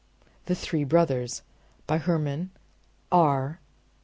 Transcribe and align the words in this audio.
THE 0.47 0.55
THREE 0.55 0.85
BROTHERS 0.85 1.43
By 1.85 1.99
Hermann 1.99 2.49
R. 3.11 3.59